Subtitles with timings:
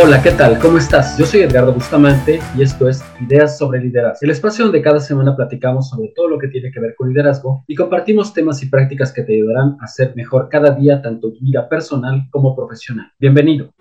[0.00, 0.60] Hola, ¿qué tal?
[0.60, 1.18] ¿Cómo estás?
[1.18, 5.34] Yo soy Edgardo Bustamante y esto es Ideas sobre Liderazgo, el espacio donde cada semana
[5.34, 9.12] platicamos sobre todo lo que tiene que ver con liderazgo y compartimos temas y prácticas
[9.12, 13.10] que te ayudarán a ser mejor cada día, tanto tu vida personal como profesional.
[13.18, 13.72] Bienvenido.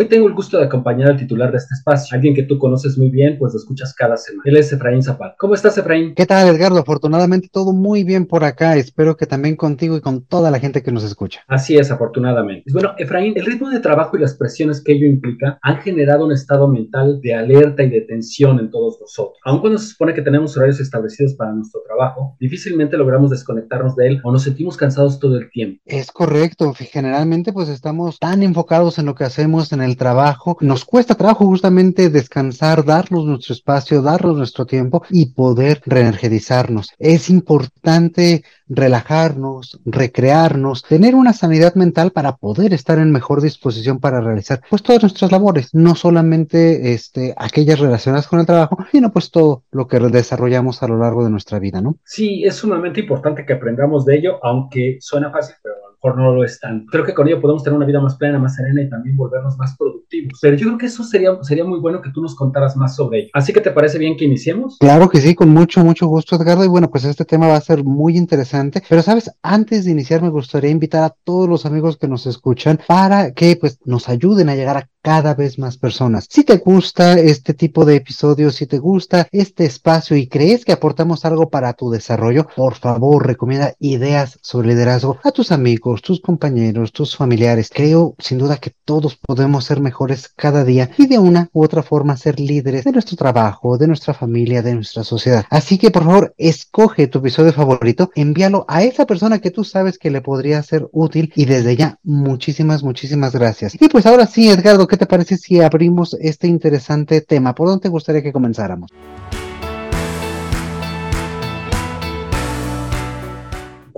[0.00, 2.96] Hoy tengo el gusto de acompañar al titular de este espacio, alguien que tú conoces
[2.96, 4.44] muy bien, pues lo escuchas cada semana.
[4.44, 5.34] Él es Efraín Zapal.
[5.36, 6.14] ¿Cómo estás, Efraín?
[6.14, 6.78] ¿Qué tal, Edgardo?
[6.78, 8.76] Afortunadamente todo muy bien por acá.
[8.76, 11.40] Espero que también contigo y con toda la gente que nos escucha.
[11.48, 12.62] Así es, afortunadamente.
[12.66, 16.26] Pues bueno, Efraín, el ritmo de trabajo y las presiones que ello implica han generado
[16.26, 19.40] un estado mental de alerta y de tensión en todos nosotros.
[19.46, 24.06] Aun cuando se supone que tenemos horarios establecidos para nuestro trabajo, difícilmente logramos desconectarnos de
[24.06, 25.82] él o nos sentimos cansados todo el tiempo.
[25.86, 26.72] Es correcto.
[26.72, 30.56] Generalmente pues estamos tan enfocados en lo que hacemos, en el trabajo.
[30.60, 36.90] Nos cuesta trabajo justamente descansar, darnos nuestro espacio, darnos nuestro tiempo y poder reenergizarnos.
[36.98, 44.20] Es importante relajarnos, recrearnos, tener una sanidad mental para poder estar en mejor disposición para
[44.20, 49.30] realizar pues todas nuestras labores, no solamente este aquellas relacionadas con el trabajo, sino pues
[49.30, 51.96] todo lo que desarrollamos a lo largo de nuestra vida, ¿no?
[52.04, 56.44] Sí, es sumamente importante que aprendamos de ello, aunque suena fácil, pero mejor no lo
[56.44, 56.86] están.
[56.86, 59.56] Creo que con ello podemos tener una vida más plena, más serena y también volvernos
[59.58, 60.07] más productivos.
[60.40, 63.20] Pero yo creo que eso sería, sería muy bueno que tú nos contaras más sobre
[63.20, 63.30] ello.
[63.32, 64.76] Así que te parece bien que iniciemos?
[64.78, 66.64] Claro que sí, con mucho, mucho gusto, Edgardo.
[66.64, 68.82] Y bueno, pues este tema va a ser muy interesante.
[68.88, 72.80] Pero sabes, antes de iniciar me gustaría invitar a todos los amigos que nos escuchan
[72.86, 76.26] para que pues nos ayuden a llegar a cada vez más personas.
[76.28, 80.72] Si te gusta este tipo de episodios, si te gusta este espacio y crees que
[80.72, 86.20] aportamos algo para tu desarrollo, por favor recomienda ideas sobre liderazgo a tus amigos, tus
[86.20, 87.70] compañeros, tus familiares.
[87.72, 89.97] Creo sin duda que todos podemos ser mejores
[90.36, 94.14] cada día y de una u otra forma ser líderes de nuestro trabajo, de nuestra
[94.14, 95.44] familia, de nuestra sociedad.
[95.50, 99.98] Así que por favor escoge tu episodio favorito, envíalo a esa persona que tú sabes
[99.98, 103.74] que le podría ser útil y desde ya muchísimas, muchísimas gracias.
[103.80, 107.54] Y pues ahora sí, Edgardo, ¿qué te parece si abrimos este interesante tema?
[107.54, 108.90] ¿Por dónde te gustaría que comenzáramos?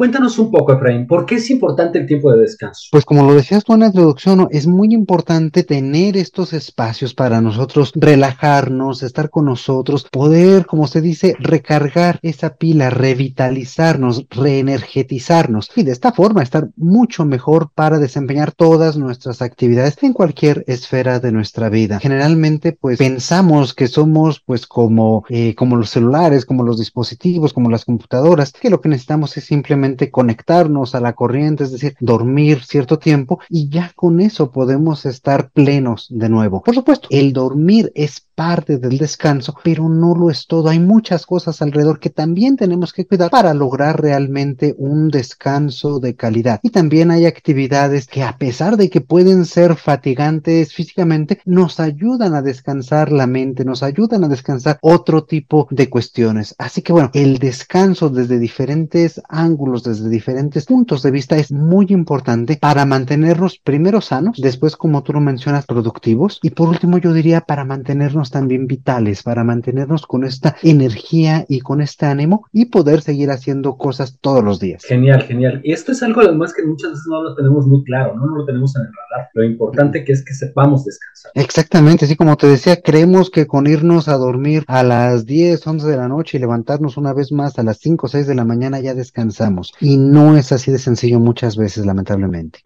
[0.00, 2.88] Cuéntanos un poco, Efraín, ¿por qué es importante el tiempo de descanso?
[2.90, 7.42] Pues como lo decías tú en la introducción, es muy importante tener estos espacios para
[7.42, 15.82] nosotros relajarnos, estar con nosotros, poder, como se dice, recargar esa pila, revitalizarnos, reenergetizarnos y
[15.82, 21.30] de esta forma estar mucho mejor para desempeñar todas nuestras actividades en cualquier esfera de
[21.30, 22.00] nuestra vida.
[22.00, 27.68] Generalmente, pues pensamos que somos pues como, eh, como los celulares, como los dispositivos, como
[27.68, 32.64] las computadoras, que lo que necesitamos es simplemente conectarnos a la corriente, es decir, dormir
[32.64, 36.62] cierto tiempo y ya con eso podemos estar plenos de nuevo.
[36.62, 40.70] Por supuesto, el dormir es parte del descanso, pero no lo es todo.
[40.70, 46.16] Hay muchas cosas alrededor que también tenemos que cuidar para lograr realmente un descanso de
[46.16, 46.58] calidad.
[46.62, 52.34] Y también hay actividades que a pesar de que pueden ser fatigantes físicamente, nos ayudan
[52.34, 56.54] a descansar la mente, nos ayudan a descansar otro tipo de cuestiones.
[56.56, 61.86] Así que bueno, el descanso desde diferentes ángulos, desde diferentes puntos de vista es muy
[61.90, 67.12] importante para mantenernos primero sanos, después como tú lo mencionas, productivos y por último yo
[67.12, 72.66] diría para mantenernos también vitales para mantenernos con esta energía y con este ánimo y
[72.66, 74.84] poder seguir haciendo cosas todos los días.
[74.84, 75.60] Genial, genial.
[75.64, 78.36] Y esto es algo además que muchas veces no lo tenemos muy claro, no, no
[78.36, 79.28] lo tenemos en el radar.
[79.34, 81.32] Lo importante que es que sepamos descansar.
[81.34, 85.86] Exactamente, así como te decía, creemos que con irnos a dormir a las 10, 11
[85.86, 88.44] de la noche y levantarnos una vez más a las 5 o 6 de la
[88.44, 89.69] mañana ya descansamos.
[89.78, 92.60] Y no es así de sencillo muchas veces, lamentablemente.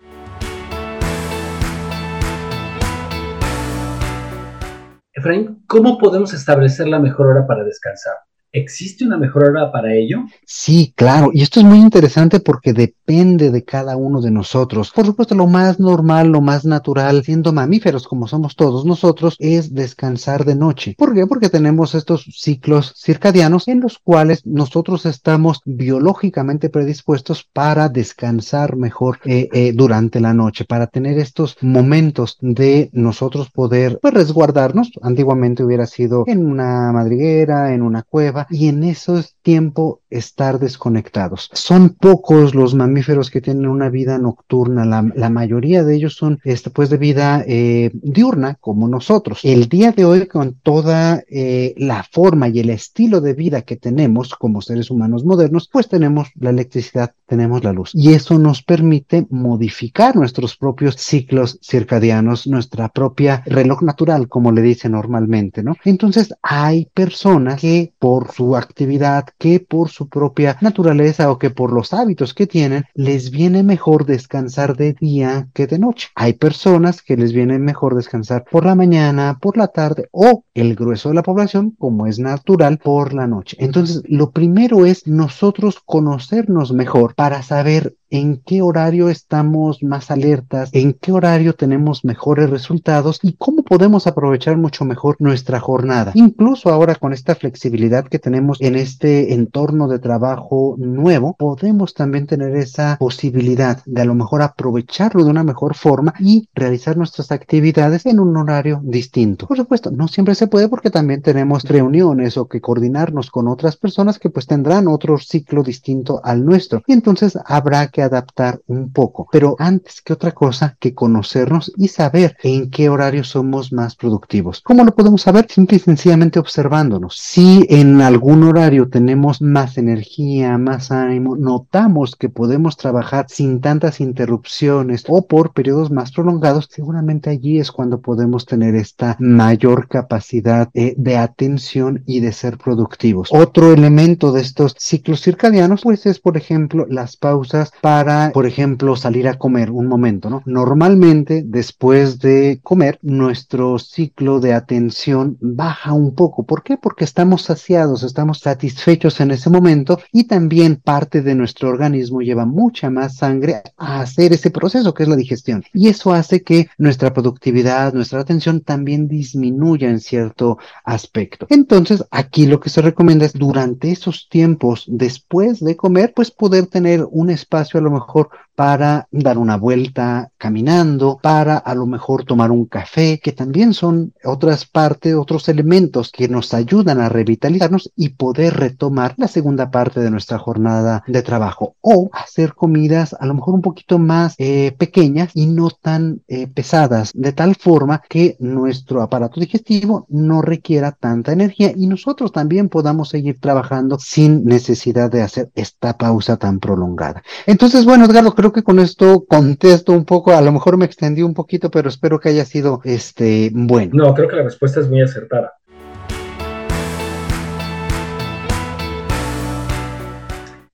[5.12, 8.15] Efraín, ¿cómo podemos establecer la mejor hora para descansar?
[8.54, 10.26] ¿Existe una mejor hora para ello?
[10.47, 11.31] Sí, claro.
[11.34, 14.92] Y esto es muy interesante porque depende de cada uno de nosotros.
[14.94, 19.75] Por supuesto, lo más normal, lo más natural, siendo mamíferos como somos todos nosotros, es
[19.75, 20.95] descansar de noche.
[20.97, 21.27] ¿Por qué?
[21.27, 29.18] Porque tenemos estos ciclos circadianos en los cuales nosotros estamos biológicamente predispuestos para descansar mejor
[29.24, 34.92] eh, eh, durante la noche, para tener estos momentos de nosotros poder pues, resguardarnos.
[35.03, 41.51] Antiguamente hubiera sido en una madriguera, en una cueva, y en esos tiempo estar desconectados.
[41.53, 46.71] Son pocos los mamíferos que tienen una vida nocturna, la, mayoría de ellos son este,
[46.71, 49.41] pues de vida eh, diurna como nosotros.
[49.43, 53.77] El día de hoy con toda eh, la forma y el estilo de vida que
[53.77, 58.63] tenemos como seres humanos modernos, pues tenemos la electricidad, tenemos la luz y eso nos
[58.63, 65.77] permite modificar nuestros propios ciclos circadianos, nuestra propia reloj natural, como le dice normalmente, ¿no?
[65.85, 71.72] Entonces hay personas que por su actividad, que por su propia naturaleza o que por
[71.72, 76.09] los hábitos que tienen, les viene mejor descansar de día que de noche.
[76.15, 80.75] Hay personas que les viene mejor descansar por la mañana, por la tarde o el
[80.75, 83.57] grueso de la población, como es natural, por la noche.
[83.60, 90.71] Entonces, lo primero es nosotros conocernos mejor para saber en qué horario estamos más alertas,
[90.72, 96.12] en qué horario tenemos mejores resultados y cómo podemos aprovechar mucho mejor nuestra jornada.
[96.15, 102.27] Incluso ahora con esta flexibilidad que tenemos en este entorno de trabajo nuevo, podemos también
[102.27, 107.33] tener esa posibilidad de a lo mejor aprovecharlo de una mejor forma y realizar nuestras
[107.33, 109.47] actividades en un horario distinto.
[109.47, 113.77] Por supuesto, no siempre se puede porque también tenemos reuniones o que coordinarnos con otras
[113.77, 118.93] personas que pues tendrán otro ciclo distinto al nuestro y entonces habrá que adaptar un
[118.93, 123.95] poco, pero antes que otra cosa que conocernos y saber en qué horario somos más
[123.95, 124.61] productivos.
[124.63, 125.47] ¿Cómo lo podemos saber?
[125.49, 127.17] Simple y sencillamente observándonos.
[127.17, 134.01] Si en algún horario tenemos más energía, más ánimo, notamos que podemos trabajar sin tantas
[134.01, 140.69] interrupciones o por periodos más prolongados, seguramente allí es cuando podemos tener esta mayor capacidad
[140.75, 143.29] eh, de atención y de ser productivos.
[143.31, 148.97] Otro elemento de estos ciclos circadianos, pues es, por ejemplo, las pausas para por ejemplo,
[148.97, 150.42] salir a comer un momento, ¿no?
[150.47, 156.45] Normalmente, después de comer, nuestro ciclo de atención baja un poco.
[156.45, 156.78] ¿Por qué?
[156.78, 162.47] Porque estamos saciados, estamos satisfechos en ese momento y también parte de nuestro organismo lleva
[162.47, 165.63] mucha más sangre a hacer ese proceso que es la digestión.
[165.75, 171.47] Y eso hace que nuestra productividad, nuestra atención también disminuya en cierto aspecto.
[171.51, 176.66] Entonces, aquí lo que se recomienda es durante esos tiempos después de comer, pues poder
[176.66, 182.50] tener un espacio lo mejor para dar una vuelta caminando, para a lo mejor tomar
[182.50, 188.10] un café, que también son otras partes, otros elementos que nos ayudan a revitalizarnos y
[188.10, 193.34] poder retomar la segunda parte de nuestra jornada de trabajo o hacer comidas a lo
[193.34, 198.36] mejor un poquito más eh, pequeñas y no tan eh, pesadas, de tal forma que
[198.38, 205.10] nuestro aparato digestivo no requiera tanta energía y nosotros también podamos seguir trabajando sin necesidad
[205.10, 207.22] de hacer esta pausa tan prolongada.
[207.47, 211.22] Entonces, bueno, Edgardo, creo que con esto contesto un poco, a lo mejor me extendí
[211.22, 213.91] un poquito, pero espero que haya sido este bueno.
[213.95, 215.55] No, creo que la respuesta es muy acertada.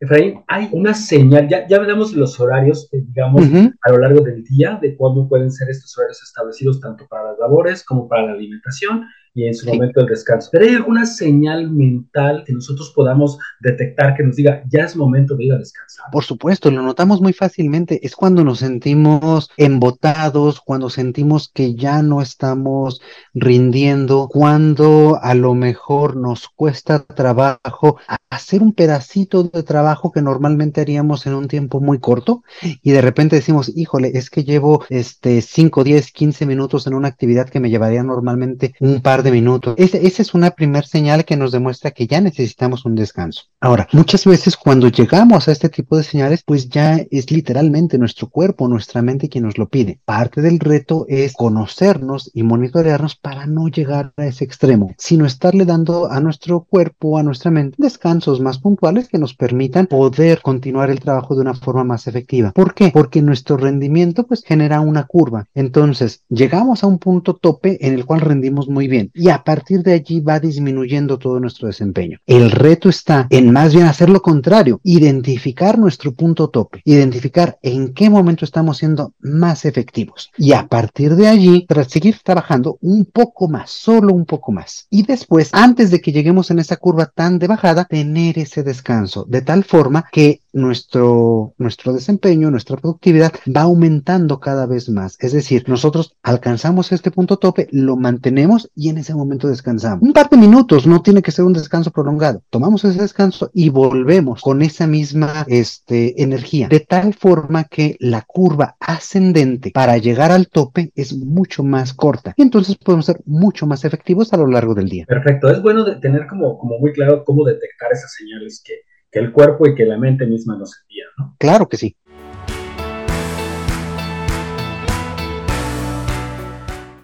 [0.00, 3.44] Efraín, hay una señal, ya, ya veremos los horarios, eh, digamos,
[3.82, 7.38] a lo largo del día, de cómo pueden ser estos horarios establecidos tanto para las
[7.38, 10.48] labores como para la alimentación y en su momento del descanso.
[10.52, 15.36] Pero hay alguna señal mental que nosotros podamos detectar que nos diga, ya es momento
[15.36, 16.06] de ir a descansar.
[16.10, 18.04] Por supuesto, lo notamos muy fácilmente.
[18.04, 23.00] Es cuando nos sentimos embotados, cuando sentimos que ya no estamos
[23.34, 27.98] rindiendo, cuando a lo mejor nos cuesta trabajo
[28.30, 32.42] hacer un pedacito de trabajo que normalmente haríamos en un tiempo muy corto
[32.82, 37.08] y de repente decimos, híjole, es que llevo este 5, 10, 15 minutos en una
[37.08, 39.74] actividad que me llevaría normalmente un par de minutos.
[39.76, 43.44] esa es una primer señal que nos demuestra que ya necesitamos un descanso.
[43.60, 48.28] Ahora, muchas veces cuando llegamos a este tipo de señales, pues ya es literalmente nuestro
[48.28, 50.00] cuerpo, nuestra mente quien nos lo pide.
[50.04, 55.64] Parte del reto es conocernos y monitorearnos para no llegar a ese extremo, sino estarle
[55.64, 60.90] dando a nuestro cuerpo, a nuestra mente, descansos más puntuales que nos permitan poder continuar
[60.90, 62.52] el trabajo de una forma más efectiva.
[62.52, 62.90] ¿Por qué?
[62.92, 65.46] Porque nuestro rendimiento pues genera una curva.
[65.54, 69.82] Entonces, llegamos a un punto tope en el cual rendimos muy bien y a partir
[69.82, 72.18] de allí va disminuyendo todo nuestro desempeño.
[72.26, 77.92] El reto está en más bien hacer lo contrario, identificar nuestro punto tope, identificar en
[77.94, 83.04] qué momento estamos siendo más efectivos y a partir de allí tras seguir trabajando un
[83.04, 84.86] poco más, solo un poco más.
[84.90, 89.24] Y después, antes de que lleguemos en esa curva tan de bajada, tener ese descanso
[89.28, 95.16] de tal forma que nuestro, nuestro desempeño, nuestra productividad va aumentando cada vez más.
[95.20, 100.02] Es decir, nosotros alcanzamos este punto tope, lo mantenemos y en ese momento descansamos.
[100.02, 102.42] Un par de minutos, no tiene que ser un descanso prolongado.
[102.50, 108.22] Tomamos ese descanso y volvemos con esa misma este, energía, de tal forma que la
[108.22, 113.66] curva ascendente para llegar al tope es mucho más corta y entonces podemos ser mucho
[113.66, 115.06] más efectivos a lo largo del día.
[115.06, 118.74] Perfecto, es bueno tener como, como muy claro cómo detectar esas señales que
[119.10, 121.36] que el cuerpo y que la mente misma nos envían, ¿no?
[121.38, 121.96] Claro que sí.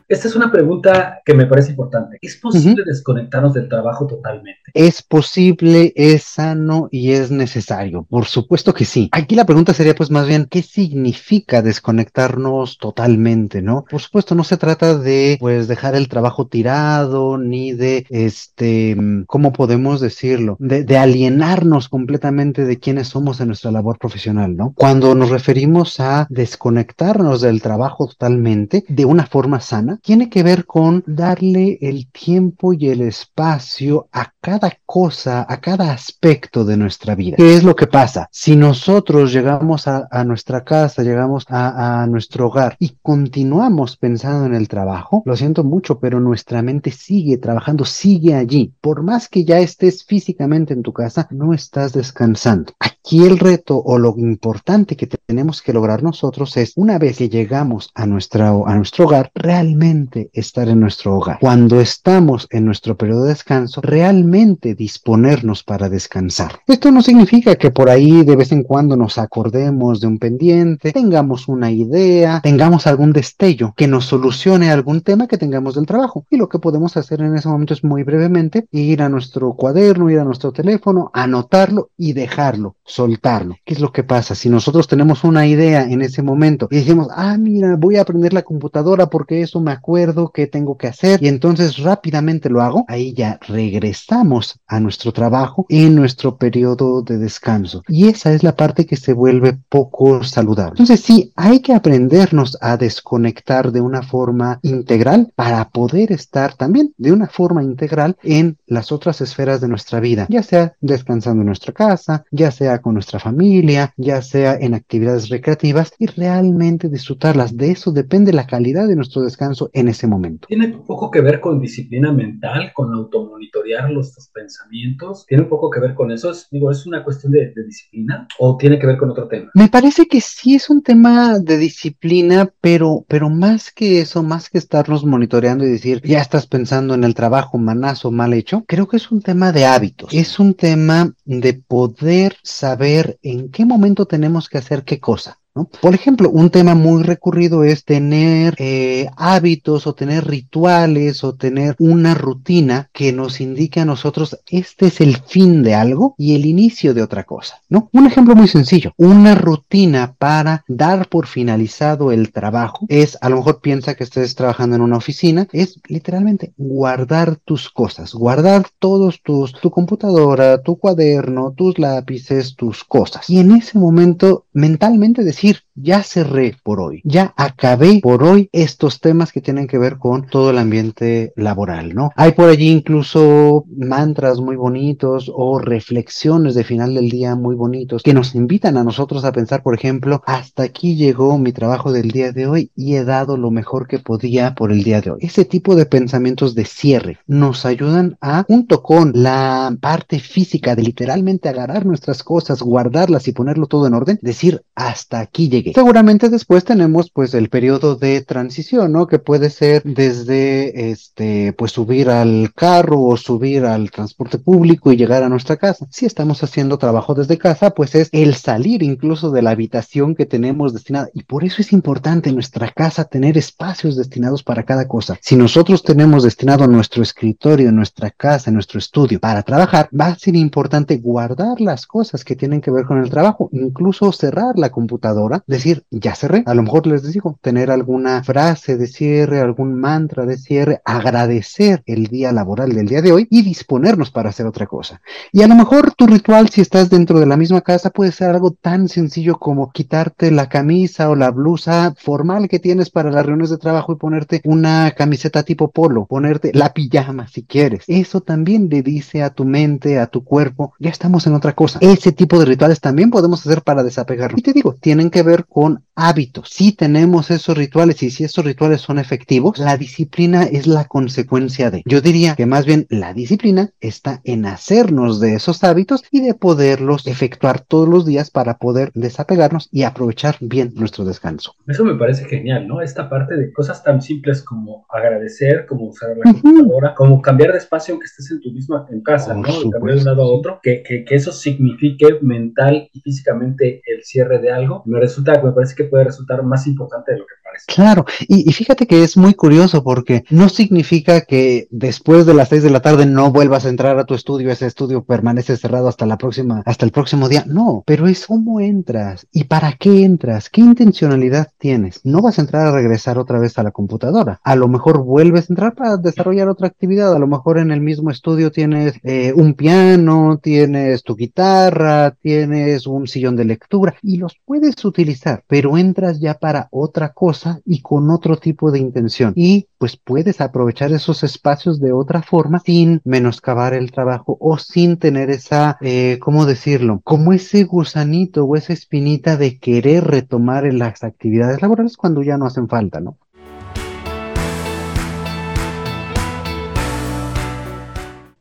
[0.09, 2.19] Esta es una pregunta que me parece importante.
[2.23, 4.63] ¿Es posible desconectarnos del trabajo totalmente?
[4.73, 8.05] Es posible, es sano y es necesario.
[8.09, 9.09] Por supuesto que sí.
[9.11, 13.85] Aquí la pregunta sería pues más bien, ¿qué significa desconectarnos totalmente, no?
[13.91, 18.97] Por supuesto, no se trata de pues dejar el trabajo tirado ni de este,
[19.27, 20.57] ¿cómo podemos decirlo?
[20.61, 24.73] De, de alienarnos completamente de quiénes somos en nuestra labor profesional, ¿no?
[24.77, 30.67] Cuando nos referimos a desconectarnos del trabajo totalmente de una forma sana, tiene que ver
[30.67, 37.15] con darle el tiempo y el espacio a cada cosa, a cada aspecto de nuestra
[37.15, 37.37] vida.
[37.37, 38.29] ¿Qué es lo que pasa?
[38.31, 44.55] Si nosotros llegamos a, nuestra casa, llegamos a, a nuestro hogar y continuamos pensando en
[44.55, 48.73] el trabajo, lo siento mucho, pero nuestra mente sigue trabajando, sigue allí.
[48.81, 52.73] Por más que ya estés físicamente en tu casa, no estás descansando.
[52.79, 57.29] Aquí el reto o lo importante que tenemos que lograr nosotros es, una vez que
[57.29, 59.86] llegamos a, nuestra, a nuestro hogar, realmente
[60.33, 61.39] estar en nuestro hogar.
[61.41, 66.61] Cuando estamos en nuestro periodo de descanso, realmente disponernos para descansar.
[66.67, 70.93] Esto no significa que por ahí de vez en cuando nos acordemos de un pendiente,
[70.93, 76.27] tengamos una idea, tengamos algún destello que nos solucione algún tema que tengamos del trabajo.
[76.31, 80.11] Y lo que podemos hacer en ese momento es muy brevemente ir a nuestro cuaderno,
[80.11, 83.57] ir a nuestro teléfono, anotarlo y dejarlo soltarlo.
[83.65, 84.35] ¿Qué es lo que pasa?
[84.35, 88.33] Si nosotros tenemos una idea en ese momento y decimos, ah, mira, voy a aprender
[88.33, 92.85] la computadora porque eso me acuerdo que tengo que hacer y entonces rápidamente lo hago,
[92.89, 97.83] ahí ya regresamos a nuestro trabajo en nuestro periodo de descanso.
[97.89, 100.73] Y esa es la parte que se vuelve poco saludable.
[100.73, 106.93] Entonces sí, hay que aprendernos a desconectar de una forma integral para poder estar también
[106.97, 111.47] de una forma integral en las otras esferas de nuestra vida, ya sea descansando en
[111.47, 117.57] nuestra casa, ya sea con nuestra familia, ya sea en actividades recreativas y realmente disfrutarlas.
[117.57, 120.47] De eso depende la calidad de nuestro descanso en ese momento.
[120.49, 125.27] Tiene un poco que ver con disciplina mental, con automonitorear nuestros pensamientos.
[125.27, 126.31] Tiene un poco que ver con eso.
[126.31, 129.51] Es, digo, ¿es una cuestión de, de disciplina o tiene que ver con otro tema?
[129.55, 134.49] Me parece que sí es un tema de disciplina, pero, pero más que eso, más
[134.49, 138.89] que estarnos monitoreando y decir, ya estás pensando en el trabajo manazo mal hecho, creo
[138.89, 140.13] que es un tema de hábitos.
[140.13, 145.39] Es un tema de poder saber en qué momento tenemos que hacer qué cosa.
[145.65, 151.77] Por ejemplo, un tema muy recurrido es tener eh, hábitos o tener rituales o tener
[151.79, 156.47] una rutina que nos indique a nosotros este es el fin de algo y el
[156.47, 157.89] inicio de otra cosa, ¿no?
[157.93, 163.37] Un ejemplo muy sencillo, una rutina para dar por finalizado el trabajo es, a lo
[163.37, 169.23] mejor piensa que estés trabajando en una oficina, es literalmente guardar tus cosas, guardar todos
[169.23, 173.29] tus, tu computadora, tu cuaderno, tus lápices, tus cosas.
[173.31, 179.01] Y en ese momento mentalmente decir, ya cerré por hoy, ya acabé por hoy estos
[179.01, 182.11] temas que tienen que ver con todo el ambiente laboral, ¿no?
[182.17, 188.03] Hay por allí incluso mantras muy bonitos o reflexiones de final del día muy bonitos
[188.03, 192.11] que nos invitan a nosotros a pensar, por ejemplo, hasta aquí llegó mi trabajo del
[192.11, 195.19] día de hoy y he dado lo mejor que podía por el día de hoy.
[195.21, 200.83] Ese tipo de pensamientos de cierre nos ayudan a, junto con la parte física de
[200.83, 205.81] literalmente agarrar nuestras cosas, guardarlas y ponerlo todo en orden, decir hasta aquí aquí llegué.
[205.81, 209.07] Seguramente después tenemos pues el periodo de transición, ¿no?
[209.07, 214.97] Que puede ser desde este pues subir al carro o subir al transporte público y
[214.97, 215.87] llegar a nuestra casa.
[215.91, 220.27] Si estamos haciendo trabajo desde casa, pues es el salir incluso de la habitación que
[220.27, 224.89] tenemos destinada y por eso es importante en nuestra casa tener espacios destinados para cada
[224.89, 225.19] cosa.
[225.21, 230.37] Si nosotros tenemos destinado nuestro escritorio, nuestra casa, nuestro estudio para trabajar, va a ser
[230.37, 235.45] importante guardar las cosas que tienen que ver con el trabajo, incluso cerrar la computadora
[235.57, 236.43] decir, ya cerré.
[236.47, 241.83] A lo mejor les digo, tener alguna frase de cierre, algún mantra de cierre, agradecer
[241.87, 245.01] el día laboral del día de hoy y disponernos para hacer otra cosa.
[245.33, 248.31] Y a lo mejor tu ritual, si estás dentro de la misma casa, puede ser
[248.31, 253.25] algo tan sencillo como quitarte la camisa o la blusa formal que tienes para las
[253.25, 257.85] reuniones de trabajo y ponerte una camiseta tipo polo, ponerte la pijama si quieres.
[257.87, 261.79] Eso también le dice a tu mente, a tu cuerpo, ya estamos en otra cosa.
[261.81, 264.39] Ese tipo de rituales también podemos hacer para desapegarnos.
[264.39, 266.51] Y te digo, tienen que ver con hábitos.
[266.51, 271.71] Si tenemos esos rituales y si esos rituales son efectivos, la disciplina es la consecuencia
[271.71, 271.83] de.
[271.87, 276.35] Yo diría que más bien la disciplina está en hacernos de esos hábitos y de
[276.35, 281.55] poderlos efectuar todos los días para poder desapegarnos y aprovechar bien nuestro descanso.
[281.67, 282.83] Eso me parece genial, ¿no?
[282.83, 287.59] Esta parte de cosas tan simples como agradecer, como usar la computadora, como cambiar de
[287.59, 289.43] espacio aunque estés en tu misma en casa, ¿no?
[289.71, 293.96] Cambiar de un lado a otro, que, que, que, eso signifique mental y físicamente el
[294.03, 297.35] cierre de algo, me resulta me parece que puede resultar más importante de lo que
[297.57, 297.67] parece.
[297.67, 302.63] Claro, y, fíjate que es muy curioso porque no significa que después de las seis
[302.63, 306.07] de la tarde no vuelvas a entrar a tu estudio, ese estudio permanece cerrado hasta
[306.07, 307.45] la próxima, hasta el próximo día.
[307.47, 312.01] No, pero es cómo entras y para qué entras, qué intencionalidad tienes.
[312.05, 314.41] No vas a entrar a regresar otra vez a la computadora.
[314.43, 317.15] A lo mejor vuelves a entrar para desarrollar otra actividad.
[317.15, 322.87] A lo mejor en el mismo estudio tienes eh, un piano, tienes tu guitarra, tienes
[322.87, 327.83] un sillón de lectura y los puedes utilizar, pero entras ya para otra cosa y
[327.83, 329.33] con otro tipo de intención.
[329.37, 334.99] Y pues puedes aprovechar esos espacios de otra forma sin menoscabar el trabajo o sin
[334.99, 337.01] tener esa, eh, ¿cómo decirlo?
[337.05, 342.37] Como ese gusanito o esa espinita de querer retomar en las actividades laborales cuando ya
[342.39, 343.19] no hacen falta, ¿no?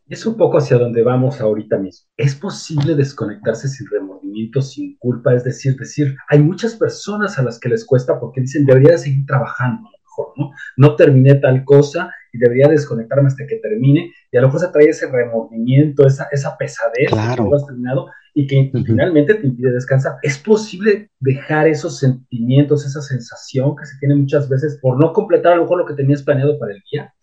[0.08, 2.08] Es un poco hacia donde vamos ahorita mismo.
[2.16, 3.88] ¿Es posible desconectarse sin
[4.62, 5.34] sin culpa?
[5.34, 9.26] Es decir, decir, hay muchas personas a las que les cuesta porque dicen, debería seguir
[9.26, 10.52] trabajando a lo mejor, ¿no?
[10.78, 14.12] No terminé tal cosa y debería desconectarme hasta que termine.
[14.32, 17.44] Y a lo mejor se trae ese remordimiento, esa, esa pesadez claro.
[17.44, 20.18] que no has terminado y que finalmente te impide descansar.
[20.22, 25.54] ¿Es posible dejar esos sentimientos, esa sensación que se tiene muchas veces por no completar
[25.54, 27.14] a lo mejor lo que tenías planeado para el día?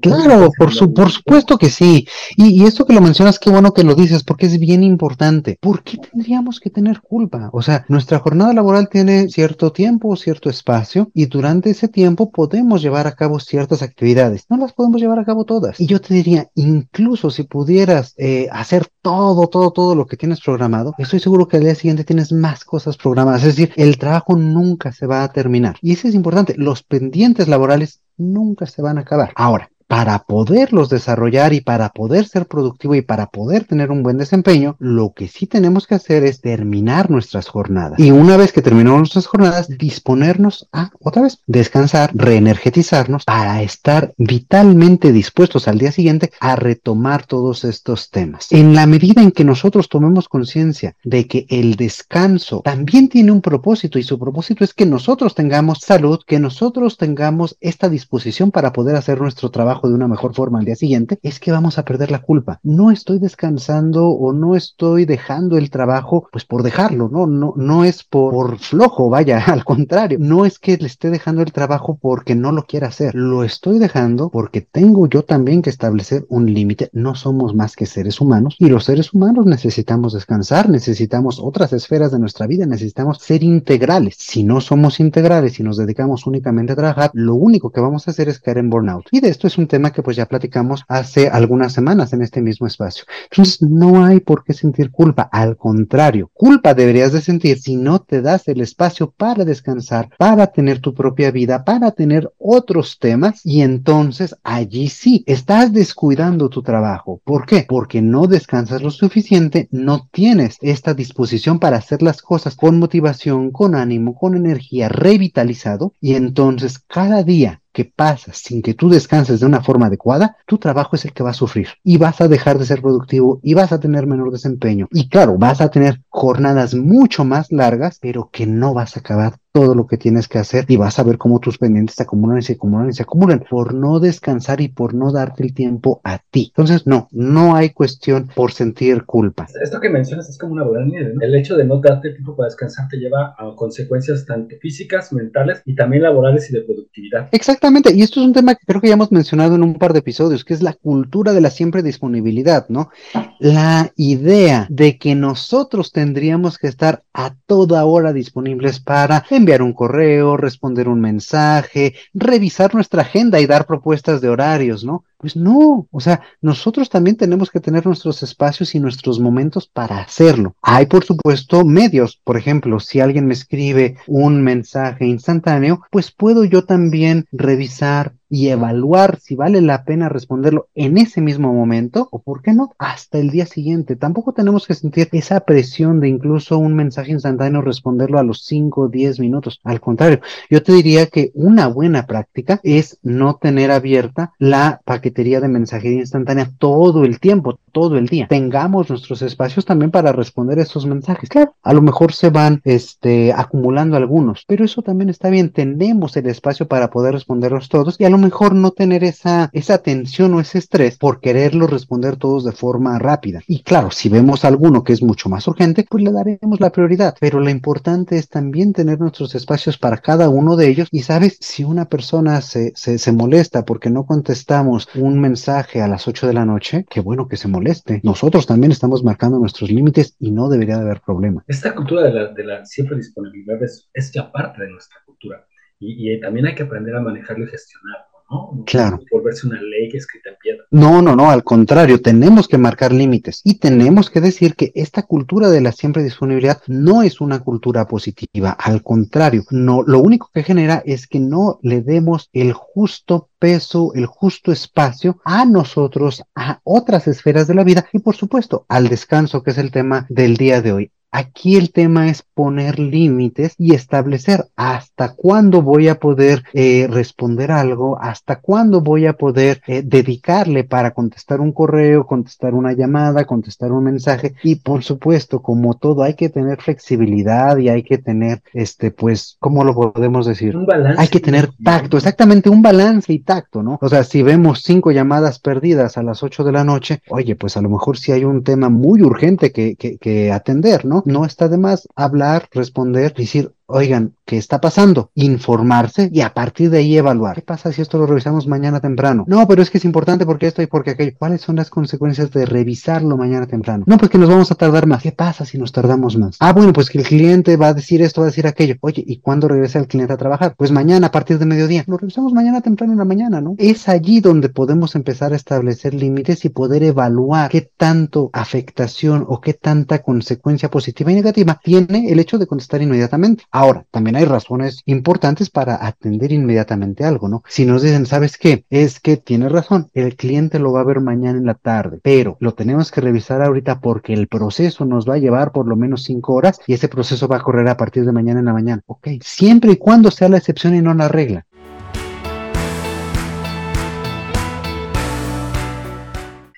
[0.00, 2.06] Claro, por, su, por supuesto que sí.
[2.36, 5.58] Y, esto que lo mencionas, qué bueno que lo dices, porque es bien importante.
[5.60, 7.50] ¿Por qué tendríamos que tener culpa?
[7.52, 12.82] O sea, nuestra jornada laboral tiene cierto tiempo, cierto espacio, y durante ese tiempo podemos
[12.82, 14.46] llevar a cabo ciertas actividades.
[14.48, 15.80] No las podemos llevar a cabo todas.
[15.80, 20.40] Y yo te diría, incluso si pudieras eh, hacer todo, todo, todo lo que tienes
[20.40, 23.42] programado, estoy seguro que al día siguiente tienes más cosas programadas.
[23.42, 25.76] Es decir, el trabajo nunca se va a terminar.
[25.80, 26.54] Y eso es importante.
[26.56, 29.32] Los pendientes laborales nunca se van a acabar.
[29.36, 34.18] Ahora, para poderlos desarrollar y para poder ser productivo y para poder tener un buen
[34.18, 37.98] desempeño, lo que sí tenemos que hacer es terminar nuestras jornadas.
[37.98, 44.14] Y una vez que terminamos nuestras jornadas, disponernos a otra vez descansar, reenergetizarnos para estar
[44.16, 48.48] vitalmente dispuestos al día siguiente a retomar todos estos temas.
[48.50, 53.40] En la medida en que nosotros tomemos conciencia de que el descanso también tiene un
[53.40, 58.72] propósito y su propósito es que nosotros tengamos salud, que nosotros tengamos esta disposición para
[58.72, 61.84] poder hacer nuestro trabajo de una mejor forma al día siguiente, es que vamos a
[61.84, 62.60] perder la culpa.
[62.62, 67.84] No estoy descansando o no estoy dejando el trabajo pues por dejarlo, no, no, no
[67.84, 72.34] es por, flojo, vaya, al contrario, no es que le esté dejando el trabajo porque
[72.34, 76.90] no lo quiera hacer, lo estoy dejando porque tengo yo también que establecer un límite,
[76.92, 82.12] no somos más que seres humanos y los seres humanos necesitamos descansar, necesitamos otras esferas
[82.12, 84.16] de nuestra vida, necesitamos ser integrales.
[84.18, 88.10] Si no somos integrales y nos dedicamos únicamente a trabajar, lo único que vamos a
[88.10, 89.06] hacer es caer en burnout.
[89.10, 92.40] Y de esto es un tema que pues ya platicamos hace algunas semanas en este
[92.40, 93.04] mismo espacio.
[93.30, 98.00] Entonces no hay por qué sentir culpa, al contrario, culpa deberías de sentir si no
[98.00, 103.40] te das el espacio para descansar, para tener tu propia vida, para tener otros temas
[103.44, 107.20] y entonces allí sí estás descuidando tu trabajo.
[107.24, 107.66] ¿Por qué?
[107.68, 113.50] Porque no descansas lo suficiente, no tienes esta disposición para hacer las cosas con motivación,
[113.50, 119.40] con ánimo, con energía, revitalizado y entonces cada día que pasa sin que tú descanses
[119.40, 122.28] de una forma adecuada, tu trabajo es el que va a sufrir y vas a
[122.28, 124.88] dejar de ser productivo y vas a tener menor desempeño.
[124.92, 129.34] Y claro, vas a tener jornadas mucho más largas, pero que no vas a acabar
[129.54, 132.38] todo lo que tienes que hacer y vas a ver cómo tus pendientes se acumulan
[132.38, 136.00] y se acumulan y se acumulan por no descansar y por no darte el tiempo
[136.02, 136.46] a ti.
[136.48, 139.46] Entonces, no, no hay cuestión por sentir culpa.
[139.62, 141.20] Esto que mencionas es como una buena ¿no?
[141.20, 145.12] El hecho de no darte el tiempo para descansar te lleva a consecuencias tanto físicas,
[145.12, 147.28] mentales y también laborales y de productividad.
[147.30, 149.92] Exactamente, y esto es un tema que creo que ya hemos mencionado en un par
[149.92, 152.90] de episodios, que es la cultura de la siempre disponibilidad, ¿no?
[153.38, 159.74] La idea de que nosotros tendríamos que estar a toda hora disponibles para enviar un
[159.74, 165.04] correo, responder un mensaje, revisar nuestra agenda y dar propuestas de horarios, ¿no?
[165.24, 170.00] Pues no, o sea, nosotros también tenemos que tener nuestros espacios y nuestros momentos para
[170.00, 170.54] hacerlo.
[170.60, 172.20] Hay, por supuesto, medios.
[172.22, 178.48] Por ejemplo, si alguien me escribe un mensaje instantáneo, pues puedo yo también revisar y
[178.48, 183.18] evaluar si vale la pena responderlo en ese mismo momento o, por qué no, hasta
[183.18, 183.94] el día siguiente.
[183.94, 188.80] Tampoco tenemos que sentir esa presión de incluso un mensaje instantáneo responderlo a los 5
[188.80, 189.60] o 10 minutos.
[189.62, 195.13] Al contrario, yo te diría que una buena práctica es no tener abierta la paquetería
[195.14, 198.26] paquetería de mensajería instantánea todo el tiempo, todo el día.
[198.28, 201.28] Tengamos nuestros espacios también para responder esos mensajes.
[201.28, 205.50] Claro, a lo mejor se van este, acumulando algunos, pero eso también está bien.
[205.50, 209.78] Tenemos el espacio para poder responderlos todos y a lo mejor no tener esa, esa
[209.78, 213.40] tensión o ese estrés por quererlo responder todos de forma rápida.
[213.46, 217.14] Y claro, si vemos alguno que es mucho más urgente, pues le daremos la prioridad.
[217.20, 220.88] Pero lo importante es también tener nuestros espacios para cada uno de ellos.
[220.90, 225.88] Y sabes, si una persona se, se, se molesta porque no contestamos un mensaje a
[225.88, 228.00] las 8 de la noche, qué bueno que se moleste.
[228.02, 231.44] Nosotros también estamos marcando nuestros límites y no debería de haber problema.
[231.46, 235.46] Esta cultura de la, de la siempre disponibilidad es, es ya parte de nuestra cultura
[235.78, 238.13] y, y también hay que aprender a manejarlo y gestionarlo.
[238.34, 238.64] ¿No?
[238.64, 239.00] Claro.
[239.10, 240.64] Volverse una ley que escrita en piedra.
[240.70, 245.02] No, no, no, al contrario, tenemos que marcar límites y tenemos que decir que esta
[245.02, 250.30] cultura de la siempre disponibilidad no es una cultura positiva, al contrario, no, lo único
[250.32, 256.22] que genera es que no le demos el justo peso, el justo espacio a nosotros,
[256.34, 260.06] a otras esferas de la vida y por supuesto al descanso, que es el tema
[260.08, 260.90] del día de hoy.
[261.16, 267.52] Aquí el tema es poner límites y establecer hasta cuándo voy a poder eh, responder
[267.52, 273.26] algo, hasta cuándo voy a poder eh, dedicarle para contestar un correo, contestar una llamada,
[273.26, 277.98] contestar un mensaje y por supuesto, como todo, hay que tener flexibilidad y hay que
[277.98, 280.56] tener, este, pues, ¿cómo lo podemos decir?
[280.56, 281.00] Un balance.
[281.00, 283.78] Hay que tener tacto, exactamente un balance y tacto, ¿no?
[283.80, 287.56] O sea, si vemos cinco llamadas perdidas a las ocho de la noche, oye, pues
[287.56, 291.03] a lo mejor sí hay un tema muy urgente que, que, que atender, ¿no?
[291.04, 295.10] No está de más hablar, responder, decir, oigan, ¿qué está pasando?
[295.14, 297.36] Informarse y a partir de ahí evaluar.
[297.36, 299.24] ¿Qué pasa si esto lo revisamos mañana temprano?
[299.26, 301.12] No, pero es que es importante porque esto y porque aquello.
[301.18, 303.84] ¿Cuáles son las consecuencias de revisarlo mañana temprano?
[303.86, 305.02] No, pues que nos vamos a tardar más.
[305.02, 306.36] ¿Qué pasa si nos tardamos más?
[306.40, 308.76] Ah, bueno, pues que el cliente va a decir esto, va a decir aquello.
[308.80, 310.54] Oye, ¿y cuándo regresa el cliente a trabajar?
[310.56, 311.84] Pues mañana a partir de mediodía.
[311.86, 313.54] Lo revisamos mañana temprano en la mañana, ¿no?
[313.58, 319.40] Es allí donde podemos empezar a establecer límites y poder evaluar qué tanto afectación o
[319.40, 323.44] qué tanta consecuencia positiva y negativa tiene el hecho de contestar inmediatamente.
[323.56, 327.44] Ahora, también hay razones importantes para atender inmediatamente algo, ¿no?
[327.46, 328.64] Si nos dicen, ¿sabes qué?
[328.68, 332.36] Es que tiene razón, el cliente lo va a ver mañana en la tarde, pero
[332.40, 336.02] lo tenemos que revisar ahorita porque el proceso nos va a llevar por lo menos
[336.02, 338.82] cinco horas y ese proceso va a correr a partir de mañana en la mañana.
[338.86, 341.46] Ok, siempre y cuando sea la excepción y no la regla.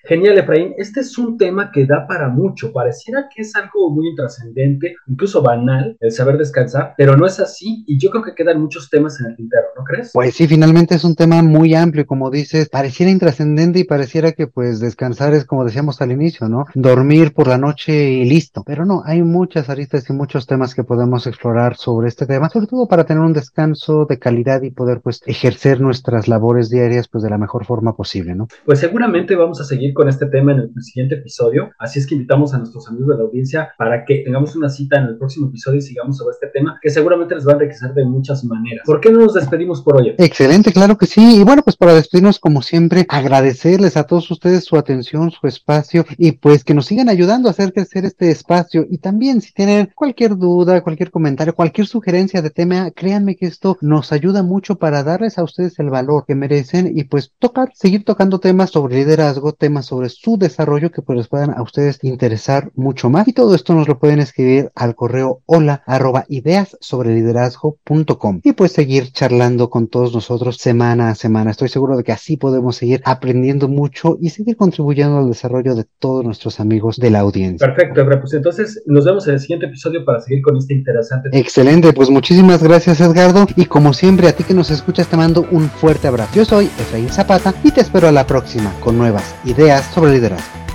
[0.07, 0.73] Genial, Efraín.
[0.79, 2.73] Este es un tema que da para mucho.
[2.73, 7.83] Pareciera que es algo muy intrascendente, incluso banal, el saber descansar, pero no es así
[7.89, 10.13] y yo creo que quedan muchos temas en el tintero, ¿no crees?
[10.13, 14.47] Pues sí, finalmente es un tema muy amplio, como dices, pareciera intrascendente y pareciera que
[14.47, 16.67] pues descansar es como decíamos al inicio, ¿no?
[16.75, 18.63] Dormir por la noche y listo.
[18.65, 22.69] Pero no, hay muchas aristas y muchos temas que podemos explorar sobre este tema, sobre
[22.69, 27.25] todo para tener un descanso de calidad y poder pues ejercer nuestras labores diarias pues
[27.25, 28.47] de la mejor forma posible, ¿no?
[28.65, 31.71] Pues seguramente vamos a seguir con este tema en el, siguiente episodio.
[31.79, 34.99] Así es que invitamos a nuestros amigos de la audiencia para que tengamos una cita
[34.99, 37.93] en el próximo episodio y sigamos sobre este tema que seguramente les va a enriquecer
[37.95, 38.85] de muchas maneras.
[38.87, 40.15] ¿Por qué no nos despedimos por hoy?
[40.19, 41.41] Excelente, claro que sí.
[41.41, 46.05] Y bueno, pues para despedirnos, como siempre, agradecerles a todos ustedes su atención, su espacio
[46.17, 48.87] y pues que nos sigan ayudando a hacer crecer este espacio.
[48.89, 53.79] Y también si tienen cualquier duda, cualquier comentario, cualquier sugerencia de tema, créanme que esto
[53.81, 58.05] nos ayuda mucho para darles a ustedes el valor que merecen y pues tocar, seguir
[58.05, 62.71] tocando temas sobre liderazgo, temas sobre su desarrollo que pues les puedan a ustedes interesar
[62.75, 63.27] mucho más.
[63.29, 68.53] Y todo esto nos lo pueden escribir al correo hola arroba ideas sobre liderazgo.com y
[68.53, 71.51] pues seguir charlando con todos nosotros semana a semana.
[71.51, 75.87] Estoy seguro de que así podemos seguir aprendiendo mucho y seguir contribuyendo al desarrollo de
[75.99, 77.67] todos nuestros amigos de la audiencia.
[77.67, 78.21] Perfecto, Efra.
[78.21, 81.31] Pues entonces nos vemos en el siguiente episodio para seguir con este interesante.
[81.33, 85.47] Excelente, pues muchísimas gracias Edgardo y como siempre a ti que nos escuchas te mando
[85.51, 86.35] un fuerte abrazo.
[86.35, 90.66] Yo soy Efraín Zapata y te espero a la próxima con nuevas ideas sobre liderazgo.